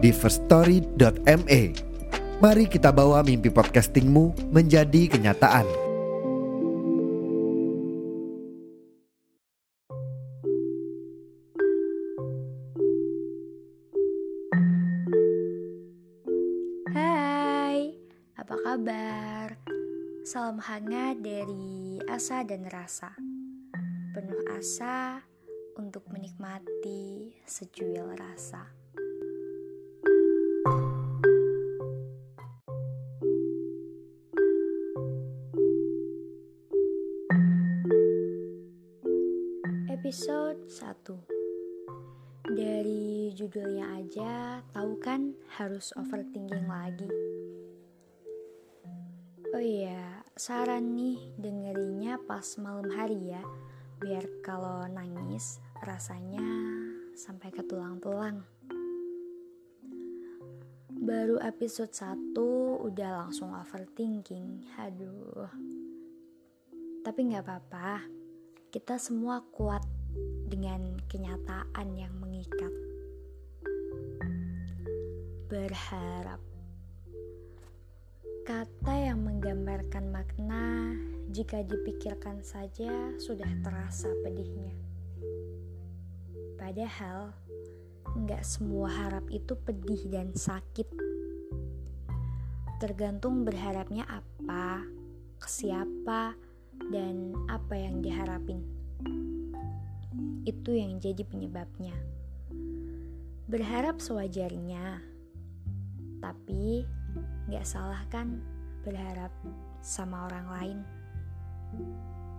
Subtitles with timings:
[0.00, 1.62] di firststory.me.
[2.40, 5.68] Mari kita bawa mimpi podcastingmu menjadi kenyataan.
[16.96, 17.92] Hai,
[18.40, 19.52] apa kabar?
[20.24, 23.12] Salam hangat dari asa dan rasa.
[24.16, 25.20] Penuh asa
[25.76, 28.79] untuk menikmati sejuil rasa.
[40.10, 47.06] Episode 1 Dari judulnya aja tahu kan harus overthinking lagi.
[49.54, 53.38] Oh iya, saran nih dengerinnya pas malam hari ya,
[54.02, 56.42] biar kalau nangis rasanya
[57.14, 58.42] sampai ke tulang-tulang.
[60.90, 62.34] Baru episode 1
[62.82, 65.46] udah langsung overthinking, aduh.
[67.06, 68.02] Tapi nggak apa-apa,
[68.74, 69.99] kita semua kuat
[70.50, 72.72] dengan kenyataan yang mengikat.
[75.50, 76.40] Berharap
[78.46, 80.90] kata yang menggambarkan makna
[81.30, 84.74] jika dipikirkan saja sudah terasa pedihnya.
[86.58, 87.30] Padahal
[88.10, 90.90] nggak semua harap itu pedih dan sakit.
[92.82, 94.82] Tergantung berharapnya apa,
[95.38, 96.34] ke siapa,
[96.90, 98.79] dan apa yang diharapin.
[100.44, 101.92] Itu yang jadi penyebabnya.
[103.50, 105.02] Berharap sewajarnya,
[106.22, 106.86] tapi
[107.50, 108.38] gak salah kan
[108.86, 109.32] berharap
[109.82, 110.78] sama orang lain.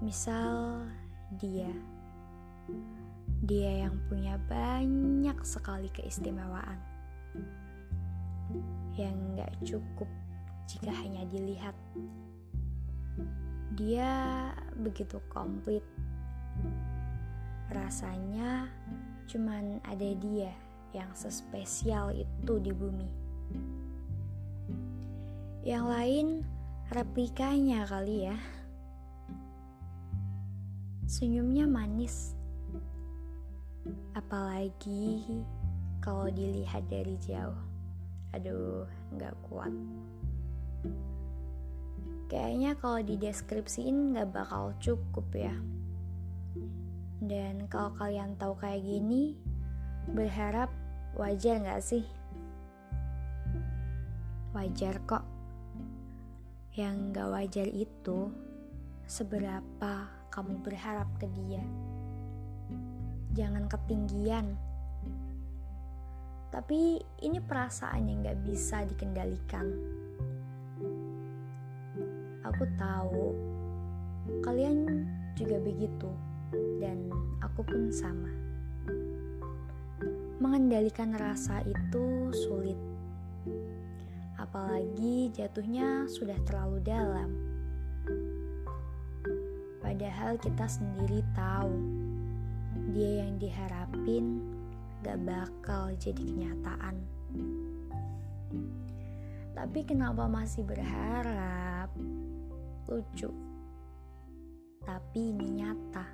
[0.00, 0.84] Misal
[1.36, 1.70] dia,
[3.44, 6.80] dia yang punya banyak sekali keistimewaan
[8.94, 10.06] yang gak cukup
[10.70, 11.76] jika hanya dilihat
[13.74, 14.10] dia
[14.78, 15.82] begitu komplit.
[17.72, 18.68] Rasanya
[19.24, 20.52] cuman ada dia
[20.92, 23.10] yang sespesial itu di bumi.
[25.64, 26.26] Yang lain
[26.92, 28.36] replikanya kali ya.
[31.08, 32.36] Senyumnya manis.
[34.12, 35.24] Apalagi
[36.04, 37.56] kalau dilihat dari jauh.
[38.36, 38.84] Aduh,
[39.16, 39.72] nggak kuat.
[42.28, 45.54] Kayaknya kalau dideskripsiin nggak bakal cukup ya.
[47.24, 49.36] Dan kalau kalian tahu kayak gini,
[50.12, 50.68] berharap
[51.16, 52.04] wajar nggak sih?
[54.52, 55.24] Wajar kok.
[56.76, 58.18] Yang nggak wajar itu
[59.08, 59.92] seberapa
[60.28, 61.64] kamu berharap ke dia.
[63.34, 64.54] Jangan ketinggian.
[66.54, 69.66] Tapi ini perasaan yang nggak bisa dikendalikan
[72.44, 73.32] aku tahu
[74.44, 76.06] kalian juga begitu
[76.80, 77.10] dan
[77.42, 78.30] aku pun sama.
[80.38, 82.78] Mengendalikan rasa itu sulit.
[84.40, 87.30] Apalagi jatuhnya sudah terlalu dalam.
[89.82, 91.74] Padahal kita sendiri tahu
[92.96, 94.42] dia yang diharapin
[95.04, 96.96] gak bakal jadi kenyataan.
[99.54, 101.88] Tapi kenapa masih berharap?
[102.84, 103.32] lucu,
[104.84, 106.13] tapi ini nyata.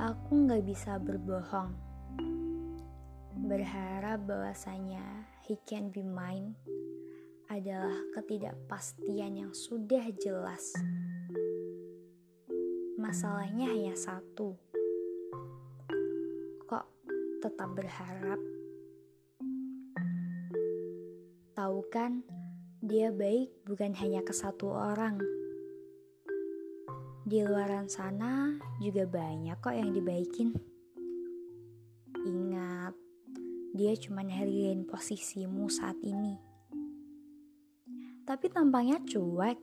[0.00, 1.76] Aku nggak bisa berbohong,
[3.44, 6.56] berharap bahwasanya he can be mine
[7.52, 10.72] adalah ketidakpastian yang sudah jelas.
[12.96, 14.56] Masalahnya hanya satu,
[16.64, 16.88] kok
[17.44, 18.40] tetap berharap?
[21.52, 22.24] Tahu kan?
[22.80, 25.20] dia baik bukan hanya ke satu orang.
[27.30, 30.50] Di luaran sana juga banyak kok yang dibaikin.
[32.26, 32.90] Ingat,
[33.70, 36.34] dia cuma hargain posisimu saat ini.
[38.26, 39.62] Tapi tampangnya cuek.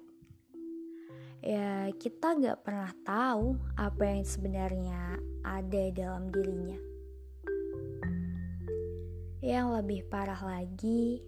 [1.43, 6.79] Ya, kita gak pernah tahu apa yang sebenarnya ada dalam dirinya.
[9.43, 11.19] Yang lebih parah lagi,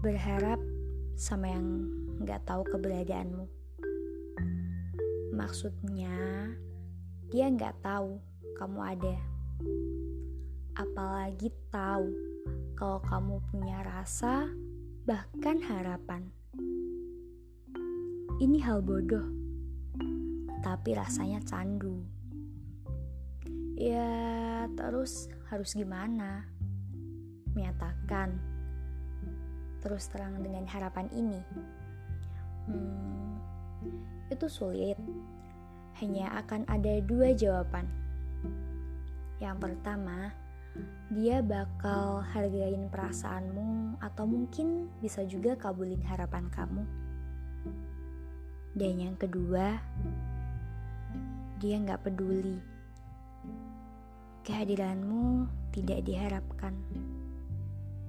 [0.00, 0.56] berharap
[1.20, 1.68] sama yang
[2.24, 3.59] gak tahu keberadaanmu.
[5.40, 6.52] Maksudnya,
[7.32, 8.20] dia gak tahu
[8.60, 9.16] kamu ada.
[10.76, 12.12] Apalagi tahu
[12.76, 14.52] kalau kamu punya rasa,
[15.08, 16.28] bahkan harapan.
[18.36, 19.24] Ini hal bodoh,
[20.60, 22.04] tapi rasanya candu.
[23.80, 26.44] Ya, terus harus gimana?
[27.56, 28.36] Menyatakan
[29.80, 31.40] terus terang dengan harapan ini.
[32.68, 33.40] Hmm,
[34.30, 34.96] itu sulit.
[36.00, 37.84] Hanya akan ada dua jawaban.
[39.42, 40.32] Yang pertama,
[41.12, 46.86] dia bakal hargain perasaanmu atau mungkin bisa juga kabulin harapan kamu.
[48.72, 49.76] Dan yang kedua,
[51.60, 52.80] dia nggak peduli
[54.50, 56.74] kehadiranmu tidak diharapkan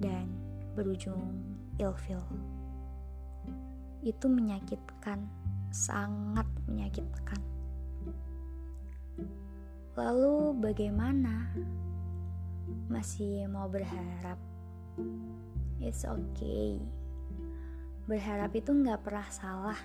[0.00, 0.26] dan
[0.72, 1.20] berujung
[1.76, 2.18] ilfil.
[4.02, 5.28] Itu menyakitkan,
[5.72, 7.40] sangat menyakitkan.
[9.96, 11.52] Lalu bagaimana?
[12.88, 14.36] Masih mau berharap?
[15.80, 16.76] It's okay.
[18.04, 19.80] Berharap itu nggak pernah salah.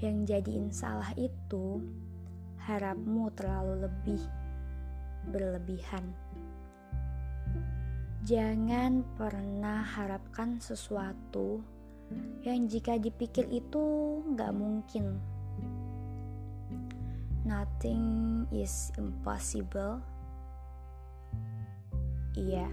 [0.00, 1.80] Yang jadiin salah itu
[2.64, 4.22] harapmu terlalu lebih
[5.28, 6.04] berlebihan.
[8.24, 11.64] Jangan pernah harapkan sesuatu
[12.40, 13.82] yang jika dipikir itu
[14.34, 15.20] nggak mungkin.
[17.44, 20.00] Nothing is impossible.
[22.38, 22.68] Iya,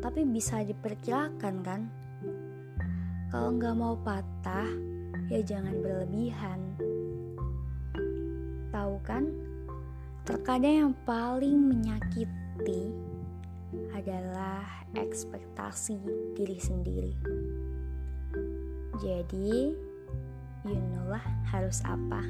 [0.00, 1.80] tapi bisa diperkirakan kan?
[3.30, 4.70] Kalau nggak mau patah,
[5.28, 6.60] ya jangan berlebihan.
[8.72, 9.28] Tahu kan?
[10.26, 12.90] Terkadang yang paling menyakiti
[13.94, 15.98] adalah ekspektasi
[16.34, 17.12] diri sendiri.
[18.96, 19.76] Jadi,
[20.64, 21.22] you know lah
[21.52, 22.24] harus apa.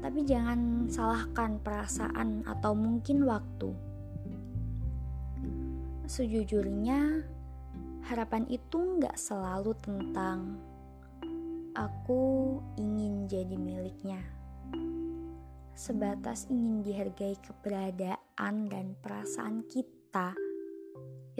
[0.00, 3.70] Tapi jangan salahkan perasaan atau mungkin waktu.
[6.10, 7.22] Sejujurnya,
[8.10, 10.58] harapan itu nggak selalu tentang
[11.78, 14.18] aku ingin jadi miliknya
[15.80, 20.36] sebatas ingin dihargai keberadaan dan perasaan kita,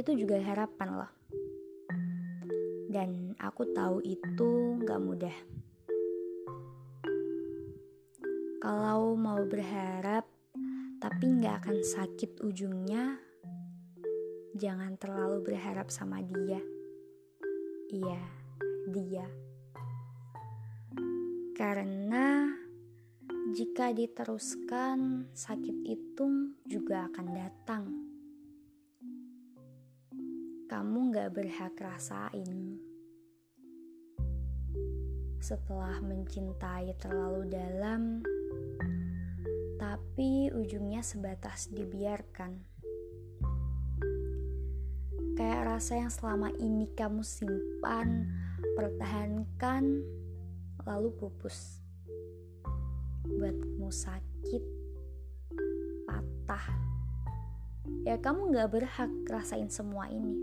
[0.00, 1.19] itu juga harapan loh.
[2.90, 5.36] Dan aku tahu itu gak mudah.
[8.58, 10.26] Kalau mau berharap
[10.98, 13.14] tapi gak akan sakit ujungnya,
[14.58, 16.58] jangan terlalu berharap sama dia.
[17.94, 18.22] Iya,
[18.90, 19.26] dia.
[21.54, 22.50] Karena
[23.54, 27.84] jika diteruskan, sakit itu juga akan datang.
[30.68, 32.79] Kamu gak berhak rasain.
[35.40, 38.20] Setelah mencintai terlalu dalam,
[39.80, 42.60] tapi ujungnya sebatas dibiarkan.
[45.40, 48.28] Kayak rasa yang selama ini kamu simpan,
[48.76, 50.04] pertahankan,
[50.84, 51.80] lalu pupus
[53.24, 54.64] buatmu sakit,
[56.04, 56.66] patah,
[58.04, 60.36] ya kamu gak berhak rasain semua ini.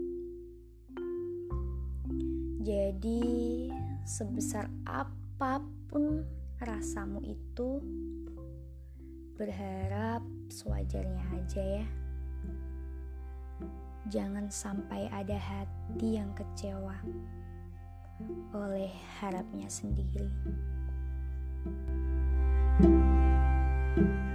[2.65, 3.69] Jadi,
[4.07, 5.59] sebesar apa
[5.91, 6.23] pun
[6.63, 7.83] rasamu itu,
[9.35, 11.87] berharap sewajarnya aja ya.
[14.07, 16.95] Jangan sampai ada hati yang kecewa
[18.55, 20.31] oleh harapnya sendiri.
[23.97, 24.26] thank you